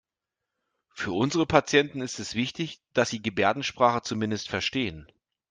Für 0.95 1.11
unsere 1.11 1.45
Patienten 1.45 2.01
ist 2.01 2.17
es 2.17 2.33
wichtig, 2.33 2.81
dass 2.95 3.11
Sie 3.11 3.21
Gebärdensprache 3.21 4.01
zumindest 4.01 4.49
verstehen. 4.49 5.05